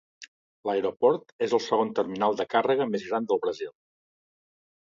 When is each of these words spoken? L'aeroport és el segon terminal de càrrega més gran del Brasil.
L'aeroport 0.69 1.33
és 1.47 1.53
el 1.57 1.61
segon 1.65 1.93
terminal 2.01 2.39
de 2.39 2.47
càrrega 2.57 2.91
més 2.95 3.07
gran 3.11 3.31
del 3.33 3.43
Brasil. 3.45 3.73